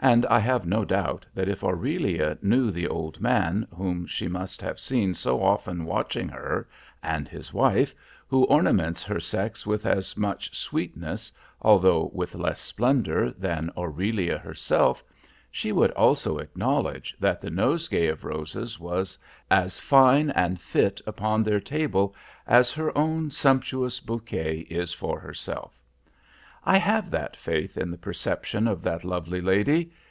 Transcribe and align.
And 0.00 0.24
I 0.26 0.38
have 0.38 0.64
no 0.64 0.84
doubt 0.84 1.26
that 1.34 1.48
if 1.48 1.64
Aurelia 1.64 2.38
knew 2.40 2.70
the 2.70 2.86
old 2.86 3.20
man, 3.20 3.66
whom 3.74 4.06
she 4.06 4.28
must 4.28 4.62
have 4.62 4.78
seen 4.78 5.12
so 5.12 5.42
often 5.42 5.84
watching 5.86 6.28
her, 6.28 6.68
and 7.02 7.26
his 7.26 7.52
wife, 7.52 7.96
who 8.28 8.44
ornaments 8.44 9.02
her 9.02 9.18
sex 9.18 9.66
with 9.66 9.84
as 9.84 10.16
much 10.16 10.56
sweetness, 10.56 11.32
although 11.60 12.12
with 12.14 12.36
less 12.36 12.60
splendor, 12.60 13.32
than 13.32 13.72
Aurelia 13.76 14.38
herself, 14.38 15.02
she 15.50 15.72
would 15.72 15.90
also 15.90 16.38
acknowledge 16.38 17.16
that 17.18 17.40
the 17.40 17.50
nosegay 17.50 18.06
of 18.06 18.22
roses 18.22 18.78
was 18.78 19.18
as 19.50 19.80
fine 19.80 20.30
and 20.30 20.60
fit 20.60 21.00
upon 21.08 21.42
their 21.42 21.58
table 21.58 22.14
as 22.46 22.70
her 22.70 22.96
own 22.96 23.32
sumptuous 23.32 23.98
bouquet 23.98 24.58
is 24.70 24.92
for 24.92 25.18
herself. 25.18 25.74
I 26.64 26.76
have 26.76 27.10
that 27.12 27.34
faith 27.34 27.78
in 27.78 27.90
the 27.92 27.96
perception 27.96 28.68
of 28.68 28.82
that 28.82 29.02
lovely 29.02 29.40
lady. 29.40 29.92